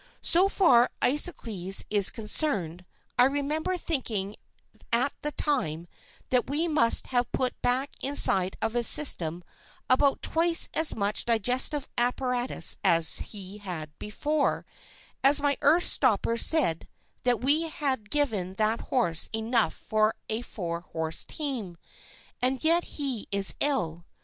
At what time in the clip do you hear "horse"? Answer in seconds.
18.81-19.29, 20.79-21.25